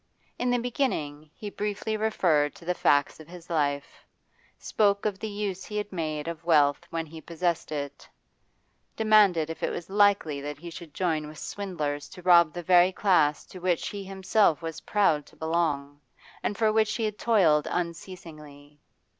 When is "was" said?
9.69-9.91, 14.63-14.81